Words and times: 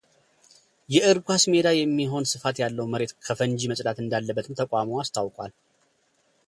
የእግር 0.93 1.17
ኳስ 1.27 1.43
ሜዳ 1.51 1.67
የሚሆን 1.77 2.25
ስፋት 2.33 2.55
ያለው 2.63 2.89
መሬት 2.93 3.13
ከፈንጂ 3.27 3.61
መጸዳት 3.73 4.01
እንዳለበትም 4.03 4.57
ተቋሙ 4.61 4.89
አስታውቋል። 5.03 5.53